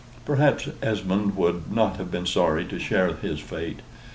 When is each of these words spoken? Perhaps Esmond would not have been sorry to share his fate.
Perhaps 0.25 0.67
Esmond 0.81 1.37
would 1.37 1.71
not 1.71 1.97
have 1.97 2.09
been 2.09 2.25
sorry 2.25 2.65
to 2.65 2.79
share 2.79 3.13
his 3.13 3.39
fate. 3.39 3.81